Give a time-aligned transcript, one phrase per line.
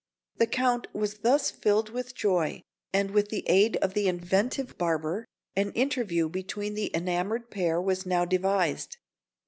[0.37, 5.27] The Count was thus filled with joy; and, with the aid of the inventive barber,
[5.55, 8.97] an interview between the enamoured pair was now devised.